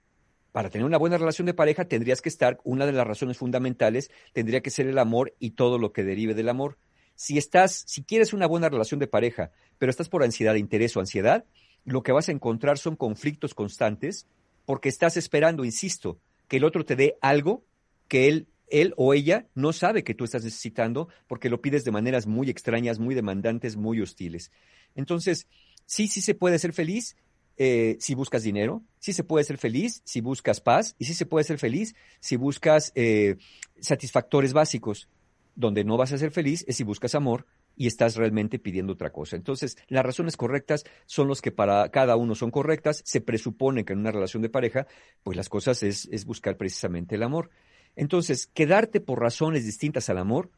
[0.54, 4.12] Para tener una buena relación de pareja tendrías que estar, una de las razones fundamentales
[4.34, 6.78] tendría que ser el amor y todo lo que derive del amor.
[7.16, 11.00] Si estás, si quieres una buena relación de pareja, pero estás por ansiedad, interés o
[11.00, 11.46] ansiedad,
[11.86, 14.28] lo que vas a encontrar son conflictos constantes
[14.66, 17.64] porque estás esperando, insisto, que el otro te dé algo
[18.08, 21.90] que él, él o ella no sabe que tú estás necesitando porque lo pides de
[21.90, 24.52] maneras muy extrañas, muy demandantes, muy hostiles.
[24.94, 25.48] Entonces,
[25.88, 27.16] sí, sí se puede ser feliz
[27.58, 31.26] eh, si buscas dinero, sí se puede ser feliz si buscas paz y sí se
[31.26, 33.38] puede ser feliz si buscas eh,
[33.80, 35.10] satisfactores básicos.
[35.56, 39.12] Donde no vas a ser feliz es si buscas amor y estás realmente pidiendo otra
[39.12, 39.36] cosa.
[39.36, 43.04] Entonces, las razones correctas son los que para cada uno son correctas.
[43.06, 44.88] Se presupone que en una relación de pareja,
[45.22, 47.52] pues las cosas es, es buscar precisamente el amor.
[47.96, 50.50] Entonces, quedarte por razones distintas al amor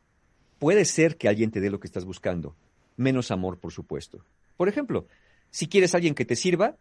[0.59, 2.55] puede ser que alguien te dé lo que estás buscando.
[2.95, 4.23] Menos amor, por supuesto.
[4.55, 5.07] Por ejemplo,
[5.49, 6.77] si quieres alguien que te sirva,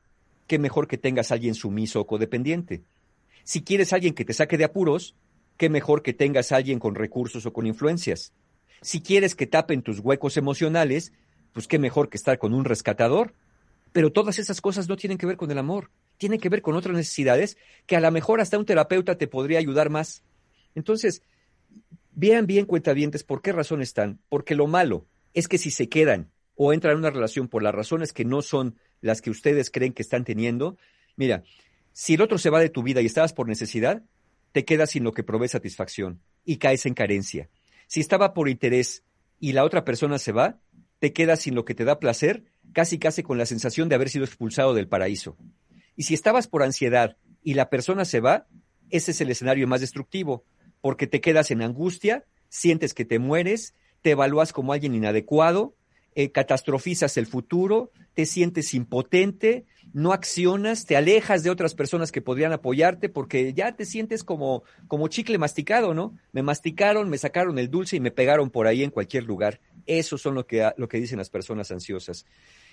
[0.47, 2.83] qué mejor que tengas alguien sumiso o codependiente.
[3.45, 5.15] Si quieres alguien que te saque de apuros,
[5.57, 8.33] qué mejor que tengas alguien con recursos o con influencias.
[8.81, 11.13] Si quieres que tapen tus huecos emocionales,
[11.53, 13.35] pues qué mejor que estar con un rescatador.
[13.93, 16.75] Pero todas esas cosas no tienen que ver con el amor, tienen que ver con
[16.75, 20.25] otras necesidades que a lo mejor hasta un terapeuta te podría ayudar más.
[20.75, 21.23] Entonces,
[22.13, 24.21] vean bien cuentavientes por qué razón están.
[24.29, 27.75] Porque lo malo es que si se quedan o entran en una relación por las
[27.75, 30.79] razones que no son las que ustedes creen que están teniendo,
[31.15, 31.45] mira,
[31.93, 34.03] si el otro se va de tu vida y estabas por necesidad,
[34.53, 37.51] te quedas sin lo que provee satisfacción y caes en carencia.
[37.87, 39.05] Si estaba por interés
[39.39, 40.59] y la otra persona se va,
[41.01, 44.09] te quedas sin lo que te da placer, casi casi con la sensación de haber
[44.09, 45.37] sido expulsado del paraíso.
[45.97, 48.47] Y si estabas por ansiedad y la persona se va,
[48.89, 50.45] ese es el escenario más destructivo,
[50.81, 55.75] porque te quedas en angustia, sientes que te mueres, te evalúas como alguien inadecuado,
[56.15, 62.21] eh, catastrofizas el futuro, te sientes impotente, no accionas, te alejas de otras personas que
[62.23, 66.17] podrían apoyarte porque ya te sientes como, como chicle masticado, ¿no?
[66.33, 69.61] Me masticaron, me sacaron el dulce y me pegaron por ahí en cualquier lugar.
[69.87, 72.27] Eso son lo que, lo que dicen las personas ansiosas.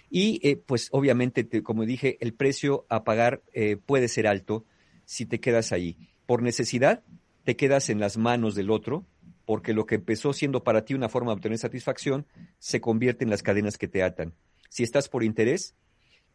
[0.09, 4.65] Y eh, pues obviamente, te- como dije, el precio a pagar eh, puede ser alto
[5.05, 5.97] si te quedas ahí.
[6.25, 7.03] Por necesidad,
[7.43, 9.05] te quedas en las manos del otro,
[9.51, 12.25] porque lo que empezó siendo para ti una forma de obtener satisfacción
[12.57, 14.33] se convierte en las cadenas que te atan.
[14.69, 15.75] Si estás por interés,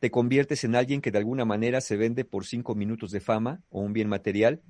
[0.00, 3.62] te conviertes en alguien que de alguna manera se vende por cinco minutos de fama
[3.70, 4.60] o un bien material.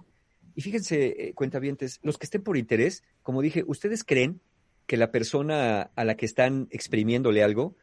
[0.55, 4.41] Y fíjense, eh, cuentavientes, los que estén por interés, como dije, ¿ustedes creen
[4.87, 7.75] que la persona a la que están exprimiéndole algo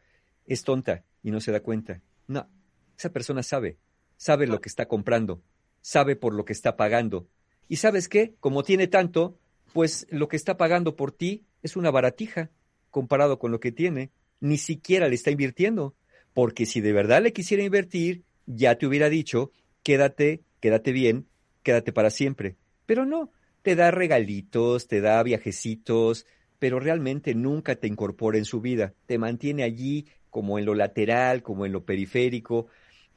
[0.46, 2.00] es tonta y no se da cuenta?
[2.26, 2.48] No,
[2.96, 3.76] esa persona sabe,
[4.16, 5.42] sabe lo que está comprando,
[5.82, 7.28] sabe por lo que está pagando.
[7.68, 9.38] Y sabes qué, como tiene tanto,
[9.74, 12.48] pues lo que está pagando por ti es una baratija
[12.92, 14.12] comparado con lo que tiene.
[14.38, 15.96] Ni siquiera le está invirtiendo,
[16.32, 19.50] porque si de verdad le quisiera invertir, ya te hubiera dicho,
[19.82, 21.26] quédate, quédate bien,
[21.64, 22.54] quédate para siempre.
[22.86, 23.32] Pero no,
[23.62, 26.24] te da regalitos, te da viajecitos,
[26.60, 28.94] pero realmente nunca te incorpora en su vida.
[29.06, 32.68] Te mantiene allí como en lo lateral, como en lo periférico.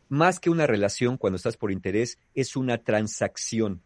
[0.09, 3.83] Más que una relación cuando estás por interés, es una transacción.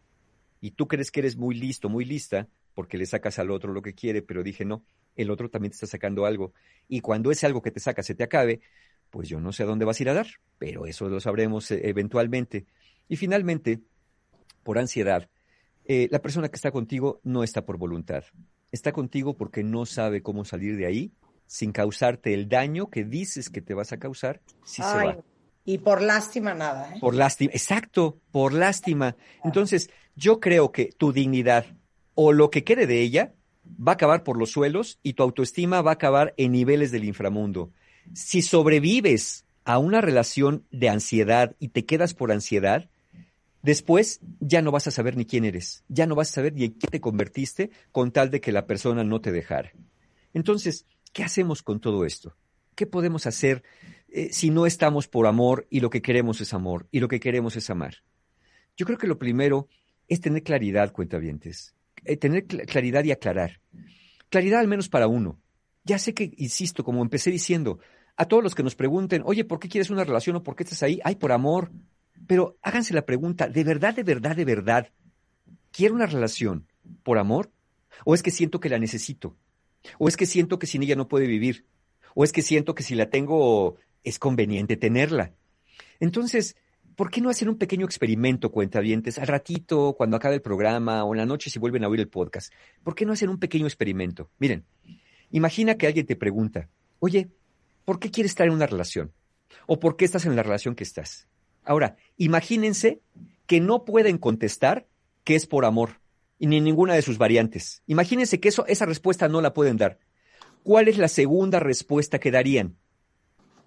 [0.62, 3.82] Y tú crees que eres muy listo, muy lista, porque le sacas al otro lo
[3.82, 6.54] que quiere, pero dije, no, el otro también te está sacando algo.
[6.88, 8.62] Y cuando ese algo que te saca se te acabe,
[9.10, 11.70] pues yo no sé a dónde vas a ir a dar, pero eso lo sabremos
[11.72, 12.66] eh, eventualmente.
[13.08, 13.82] Y finalmente,
[14.64, 15.30] por ansiedad,
[15.86, 18.24] eh, la persona que está contigo no está por voluntad.
[18.72, 21.12] Está contigo porque no sabe cómo salir de ahí
[21.46, 25.18] sin causarte el daño que dices que te vas a causar si se va.
[25.66, 27.00] y por lástima nada, ¿eh?
[27.02, 29.18] Por lástima, exacto, por lástima.
[29.44, 31.66] Entonces, yo creo que tu dignidad
[32.16, 33.34] o lo que quede de ella
[33.66, 37.04] va a acabar por los suelos y tu autoestima va a acabar en niveles del
[37.04, 37.72] inframundo.
[38.14, 42.90] Si sobrevives a una relación de ansiedad y te quedas por ansiedad,
[43.62, 46.66] después ya no vas a saber ni quién eres, ya no vas a saber ni
[46.66, 49.72] en qué te convertiste con tal de que la persona no te dejara.
[50.34, 52.36] Entonces, ¿qué hacemos con todo esto?
[52.76, 53.64] ¿Qué podemos hacer
[54.10, 57.20] eh, si no estamos por amor y lo que queremos es amor y lo que
[57.20, 57.98] queremos es amar?
[58.76, 59.68] Yo creo que lo primero
[60.08, 61.76] es tener claridad, cuentavientes.
[62.06, 63.62] Eh, tener cl- claridad y aclarar.
[64.30, 65.40] Claridad al menos para uno.
[65.84, 67.80] Ya sé que, insisto, como empecé diciendo,
[68.16, 70.64] a todos los que nos pregunten, oye, ¿por qué quieres una relación o por qué
[70.64, 71.00] estás ahí?
[71.04, 71.72] Ay, por amor.
[72.28, 74.90] Pero háganse la pregunta, ¿de verdad, de verdad, de verdad,
[75.72, 76.68] quiero una relación
[77.04, 77.52] por amor?
[78.06, 79.36] ¿O es que siento que la necesito?
[79.98, 81.66] ¿O es que siento que sin ella no puede vivir?
[82.14, 85.34] ¿O es que siento que si la tengo es conveniente tenerla?
[86.00, 86.56] Entonces,
[87.02, 91.16] ¿por qué no hacer un pequeño experimento, cuentavientes, al ratito, cuando acabe el programa o
[91.16, 92.54] en la noche si vuelven a oír el podcast?
[92.84, 94.30] ¿Por qué no hacer un pequeño experimento?
[94.38, 94.66] Miren,
[95.32, 97.32] imagina que alguien te pregunta, oye,
[97.86, 99.12] ¿por qué quieres estar en una relación?
[99.66, 101.28] ¿O por qué estás en la relación que estás?
[101.66, 103.02] Ahora, imagínense
[103.48, 104.86] que no pueden contestar
[105.24, 106.02] que es por amor,
[106.38, 107.82] y ni ninguna de sus variantes.
[107.88, 109.98] Imagínense que eso, esa respuesta no la pueden dar.
[110.62, 112.76] ¿Cuál es la segunda respuesta que darían?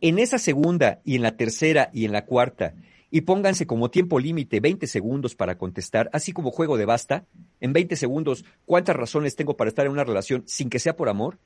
[0.00, 2.74] En esa segunda y en la tercera y en la cuarta,
[3.10, 7.26] y pónganse como tiempo límite 20 segundos para contestar, así como juego de basta,
[7.60, 11.08] en 20 segundos, ¿cuántas razones tengo para estar en una relación sin que sea por
[11.08, 11.38] amor?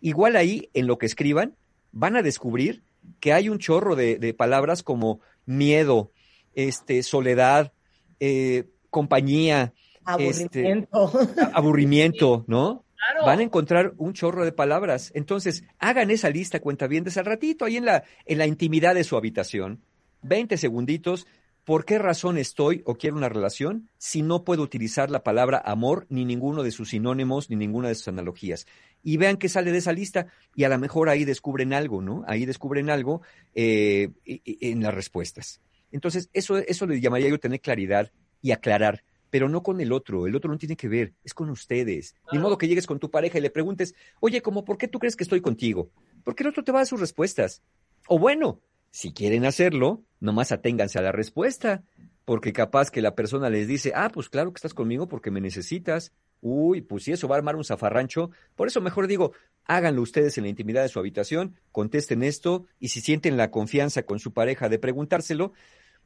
[0.00, 1.56] Igual ahí, en lo que escriban,
[1.92, 2.82] van a descubrir
[3.20, 6.10] que hay un chorro de, de palabras como miedo,
[6.54, 7.72] este, soledad,
[8.20, 9.72] eh, compañía,
[10.18, 11.12] este, Aburrimiento.
[11.52, 12.84] aburrimiento, ¿no?
[12.96, 13.26] Claro.
[13.26, 15.10] Van a encontrar un chorro de palabras.
[15.14, 19.16] Entonces, hagan esa lista, cuentavientes, al ratito, ahí en la, en la intimidad de su
[19.16, 19.82] habitación.
[20.24, 21.26] 20 segunditos.
[21.64, 26.06] ¿Por qué razón estoy o quiero una relación si no puedo utilizar la palabra amor,
[26.10, 28.66] ni ninguno de sus sinónimos, ni ninguna de sus analogías?
[29.02, 32.22] Y vean qué sale de esa lista y a lo mejor ahí descubren algo, ¿no?
[32.26, 33.22] Ahí descubren algo
[33.54, 35.62] eh, en las respuestas.
[35.90, 40.28] Entonces, eso, eso le llamaría yo tener claridad y aclarar pero no con el otro.
[40.28, 42.14] El otro no tiene que ver, es con ustedes.
[42.30, 45.00] Ni modo que llegues con tu pareja y le preguntes, oye, ¿cómo por qué tú
[45.00, 45.90] crees que estoy contigo?
[46.22, 47.60] Porque el otro te va a dar sus respuestas.
[48.06, 48.60] O bueno,
[48.94, 51.82] si quieren hacerlo, nomás aténganse a la respuesta,
[52.24, 55.40] porque capaz que la persona les dice, ah, pues claro que estás conmigo porque me
[55.40, 56.12] necesitas.
[56.40, 58.30] Uy, pues si eso va a armar un zafarrancho.
[58.54, 59.32] Por eso mejor digo,
[59.64, 64.04] háganlo ustedes en la intimidad de su habitación, contesten esto y si sienten la confianza
[64.04, 65.54] con su pareja de preguntárselo,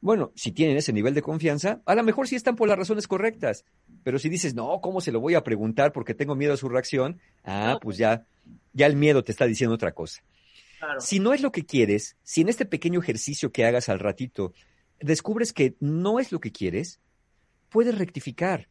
[0.01, 3.07] bueno, si tienen ese nivel de confianza, a lo mejor sí están por las razones
[3.07, 3.65] correctas.
[4.03, 6.67] Pero si dices, no, ¿cómo se lo voy a preguntar porque tengo miedo a su
[6.67, 7.19] reacción?
[7.43, 8.25] Ah, pues ya,
[8.73, 10.23] ya el miedo te está diciendo otra cosa.
[10.99, 14.53] Si no es lo que quieres, si en este pequeño ejercicio que hagas al ratito
[14.99, 16.99] descubres que no es lo que quieres,
[17.69, 18.67] puedes rectificar.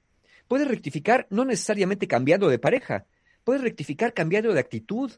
[0.46, 3.06] Puedes rectificar no necesariamente cambiando de pareja,
[3.44, 5.12] puedes rectificar cambiando de actitud.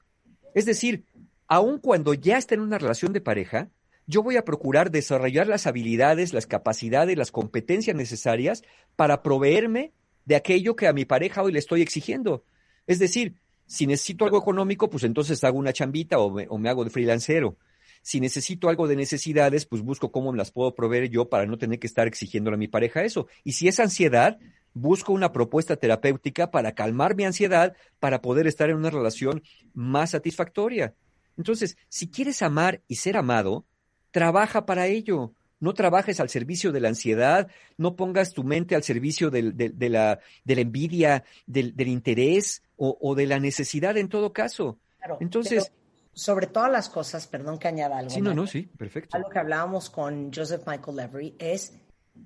[0.54, 1.04] Es decir,
[1.46, 3.70] aun cuando ya está en una relación de pareja,
[4.06, 8.62] yo voy a procurar desarrollar las habilidades, las capacidades, las competencias necesarias
[8.96, 9.92] para proveerme
[10.24, 12.44] de aquello que a mi pareja hoy le estoy exigiendo.
[12.88, 13.36] Es decir,
[13.70, 17.56] si necesito algo económico, pues entonces hago una chambita o me, hago de freelancero.
[18.02, 21.78] Si necesito algo de necesidades, pues busco cómo las puedo proveer yo para no tener
[21.78, 23.28] que estar exigiéndole a mi pareja eso.
[23.44, 24.40] Y si es ansiedad,
[24.74, 29.40] busco una propuesta terapéutica para calmar mi ansiedad, para poder estar en una relación
[29.72, 30.96] más satisfactoria.
[31.36, 33.66] Entonces, si quieres amar y ser amado,
[34.10, 35.32] trabaja para ello.
[35.60, 39.42] No trabajes al servicio de la ansiedad, no pongas tu mente al servicio de,
[39.90, 44.78] la, envidia, del interés o, o de la necesidad en todo caso.
[44.96, 45.70] Claro, Entonces,
[46.14, 48.10] sobre todas las cosas, perdón que añada algo.
[48.10, 49.14] sí, no, no, sí, perfecto.
[49.14, 51.74] Algo que hablábamos con Joseph Michael Levery es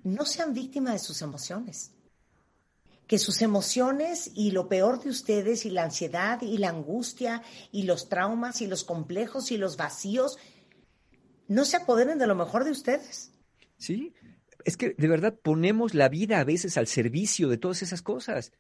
[0.05, 1.93] no sean víctimas de sus emociones.
[3.09, 7.43] Que sus emociones y lo peor de ustedes y la ansiedad y la angustia
[7.73, 10.39] y los traumas y los complejos y los vacíos
[11.49, 13.33] no se apoderen de lo mejor de ustedes.
[13.77, 14.15] Sí,
[14.65, 18.53] es que de verdad ponemos la vida a veces al servicio de todas esas cosas.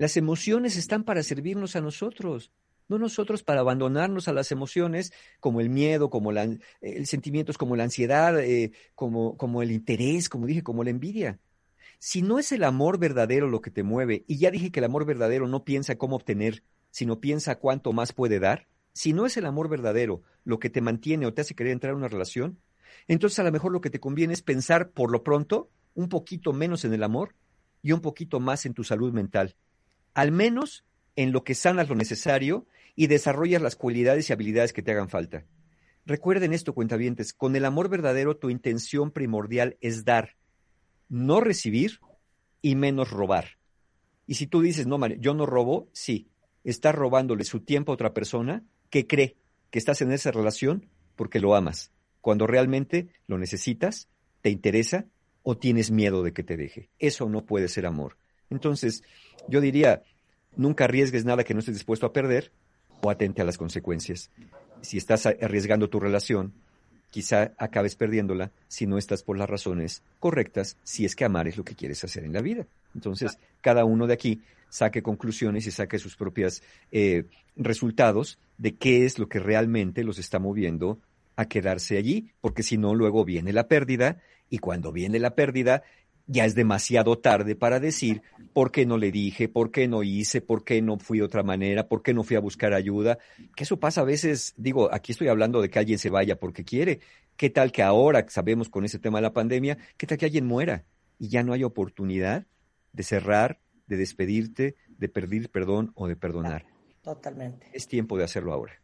[0.00, 2.50] Las emociones están para servirnos a nosotros,
[2.88, 6.48] no nosotros para abandonarnos a las emociones como el miedo, como la,
[6.80, 11.38] el sentimientos como la ansiedad, eh, como, como el interés, como dije, como la envidia.
[11.98, 14.86] Si no es el amor verdadero lo que te mueve, y ya dije que el
[14.86, 19.36] amor verdadero no piensa cómo obtener, sino piensa cuánto más puede dar, si no es
[19.36, 22.58] el amor verdadero lo que te mantiene o te hace querer entrar a una relación,
[23.06, 26.54] entonces a lo mejor lo que te conviene es pensar por lo pronto un poquito
[26.54, 27.34] menos en el amor
[27.82, 29.56] y un poquito más en tu salud mental.
[30.14, 30.84] Al menos
[31.16, 35.08] en lo que sanas lo necesario y desarrollas las cualidades y habilidades que te hagan
[35.08, 35.44] falta.
[36.06, 40.36] Recuerden esto, cuentavientes, con el amor verdadero tu intención primordial es dar,
[41.08, 42.00] no recibir
[42.62, 43.58] y menos robar.
[44.26, 46.28] Y si tú dices, no, Mario, yo no robo, sí,
[46.64, 49.36] estás robándole su tiempo a otra persona que cree
[49.70, 54.08] que estás en esa relación porque lo amas, cuando realmente lo necesitas,
[54.40, 55.06] te interesa
[55.42, 56.90] o tienes miedo de que te deje.
[56.98, 58.16] Eso no puede ser amor.
[58.50, 59.02] Entonces,
[59.48, 60.02] yo diría,
[60.56, 62.52] nunca arriesgues nada que no estés dispuesto a perder
[63.02, 64.30] o atente a las consecuencias.
[64.82, 66.52] Si estás arriesgando tu relación,
[67.10, 71.56] quizá acabes perdiéndola si no estás por las razones correctas, si es que amar es
[71.56, 72.66] lo que quieres hacer en la vida.
[72.94, 76.62] Entonces, cada uno de aquí saque conclusiones y saque sus propios
[77.56, 81.00] resultados de qué es lo que realmente los está moviendo
[81.36, 84.20] a quedarse allí, porque si no, luego viene la pérdida,
[84.50, 85.82] y cuando viene la pérdida,
[86.32, 88.22] ya es demasiado tarde para decir
[88.52, 91.42] por qué no le dije, por qué no hice, por qué no fui de otra
[91.42, 93.18] manera, por qué no fui a buscar ayuda.
[93.56, 96.62] Que eso pasa a veces, digo, aquí estoy hablando de que alguien se vaya porque
[96.64, 97.00] quiere.
[97.36, 100.46] ¿Qué tal que ahora sabemos con ese tema de la pandemia, qué tal que alguien
[100.46, 100.84] muera
[101.18, 102.46] y ya no hay oportunidad
[102.92, 103.58] de cerrar,
[103.88, 106.64] de despedirte, de pedir perdón o de perdonar?
[107.02, 107.66] Totalmente.
[107.72, 108.74] Es tiempo de hacerlo ahora.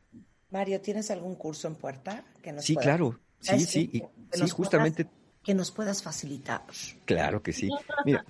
[0.51, 3.21] Mario, ¿tienes algún curso en puerta que nos Sí, pueda- claro.
[3.41, 3.99] Sí, ¿Sabes sí, qué?
[3.99, 4.03] y-
[4.39, 5.05] sí, justamente.
[5.05, 6.63] puedas- que nos puedas facilitar.
[7.05, 7.69] Claro que sí.
[8.05, 8.25] Mira,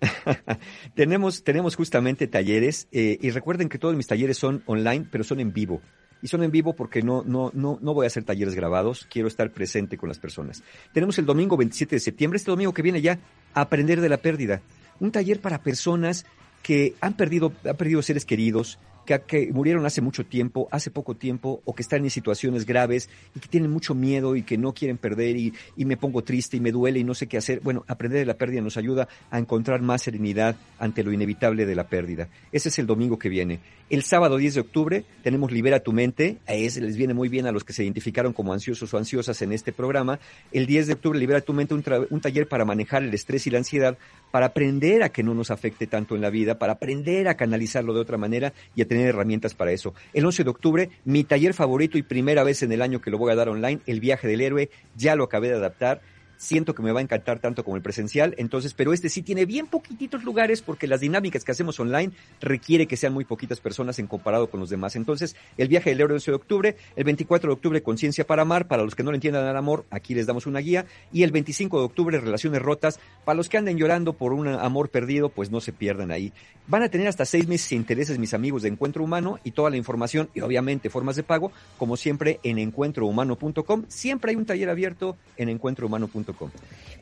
[0.94, 5.40] tenemos, tenemos justamente talleres eh, y recuerden que todos mis talleres son online, pero son
[5.40, 5.80] en vivo.
[6.20, 9.28] Y son en vivo porque no, no, no, no voy a hacer talleres grabados, quiero
[9.28, 10.62] estar presente con las personas.
[10.92, 13.18] Tenemos el domingo 27 de septiembre, este domingo que viene ya,
[13.54, 14.60] Aprender de la Pérdida.
[15.00, 16.26] Un taller para personas
[16.62, 21.62] que han perdido, han perdido seres queridos, que, murieron hace mucho tiempo, hace poco tiempo,
[21.64, 24.98] o que están en situaciones graves y que tienen mucho miedo y que no quieren
[24.98, 27.60] perder y, y me pongo triste y me duele y no sé qué hacer.
[27.60, 31.74] Bueno, aprender de la pérdida nos ayuda a encontrar más serenidad ante lo inevitable de
[31.74, 32.28] la pérdida.
[32.52, 33.60] Ese es el domingo que viene.
[33.90, 36.36] El sábado 10 de octubre tenemos Libera tu mente.
[36.46, 39.40] A ese les viene muy bien a los que se identificaron como ansiosos o ansiosas
[39.40, 40.20] en este programa.
[40.52, 43.50] El 10 de octubre, Libera tu mente, un, un taller para manejar el estrés y
[43.50, 43.96] la ansiedad,
[44.30, 47.94] para aprender a que no nos afecte tanto en la vida, para aprender a canalizarlo
[47.94, 49.94] de otra manera y a tener herramientas para eso.
[50.12, 53.18] El 11 de octubre, mi taller favorito y primera vez en el año que lo
[53.18, 56.00] voy a dar online, El viaje del héroe, ya lo acabé de adaptar.
[56.38, 59.44] Siento que me va a encantar tanto como el presencial, entonces, pero este sí tiene
[59.44, 63.98] bien poquititos lugares porque las dinámicas que hacemos online requiere que sean muy poquitas personas
[63.98, 64.96] en comparado con los demás.
[64.96, 68.42] Entonces, el viaje del héroe el 11 de octubre, el 24 de octubre, Conciencia para
[68.42, 71.24] Amar, para los que no le entiendan al amor, aquí les damos una guía, y
[71.24, 75.28] el 25 de octubre, Relaciones Rotas, para los que anden llorando por un amor perdido,
[75.28, 76.32] pues no se pierdan ahí.
[76.66, 79.70] Van a tener hasta seis meses de intereses mis amigos de Encuentro Humano y toda
[79.70, 83.84] la información y obviamente formas de pago, como siempre en encuentrohumano.com.
[83.88, 86.27] Siempre hay un taller abierto en encuentrohumano.com.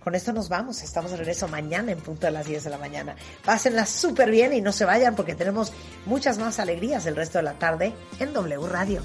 [0.01, 0.83] Con esto nos vamos.
[0.83, 3.17] Estamos de regreso mañana en punto de las 10 de la mañana.
[3.45, 5.73] Pásenla súper bien y no se vayan porque tenemos
[6.05, 9.03] muchas más alegrías el resto de la tarde en W Radio.